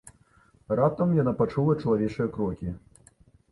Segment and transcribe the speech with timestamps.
[0.79, 2.67] Раптам яна пачула чалавечыя крокі.